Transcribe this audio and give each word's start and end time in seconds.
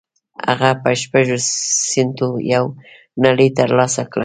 هغه 0.47 0.69
په 0.81 0.89
شپږو 1.01 1.37
سينټو 1.89 2.29
يوه 2.53 2.71
نړۍ 3.25 3.49
تر 3.57 3.69
لاسه 3.77 4.03
کړه. 4.11 4.19